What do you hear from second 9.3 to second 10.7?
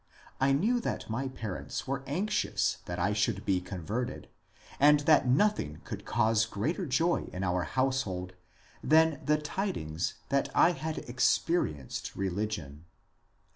tidings that